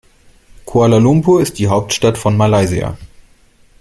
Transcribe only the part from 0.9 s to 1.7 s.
Lumpur ist die